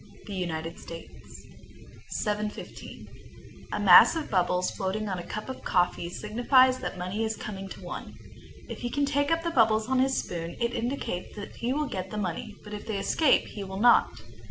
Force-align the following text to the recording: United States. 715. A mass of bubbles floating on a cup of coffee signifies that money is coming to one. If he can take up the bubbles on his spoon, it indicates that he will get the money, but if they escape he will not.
United 0.29 0.79
States. 0.79 1.45
715. 2.09 3.07
A 3.71 3.79
mass 3.79 4.15
of 4.15 4.31
bubbles 4.31 4.71
floating 4.71 5.07
on 5.07 5.19
a 5.19 5.23
cup 5.23 5.47
of 5.47 5.61
coffee 5.63 6.09
signifies 6.09 6.79
that 6.79 6.97
money 6.97 7.23
is 7.23 7.35
coming 7.37 7.69
to 7.69 7.83
one. 7.83 8.15
If 8.67 8.79
he 8.79 8.89
can 8.89 9.05
take 9.05 9.29
up 9.31 9.43
the 9.43 9.51
bubbles 9.51 9.87
on 9.87 9.99
his 9.99 10.17
spoon, 10.17 10.57
it 10.59 10.73
indicates 10.73 11.35
that 11.35 11.57
he 11.57 11.71
will 11.71 11.85
get 11.85 12.09
the 12.09 12.17
money, 12.17 12.55
but 12.63 12.73
if 12.73 12.87
they 12.87 12.97
escape 12.97 13.49
he 13.49 13.63
will 13.63 13.79
not. 13.79 14.11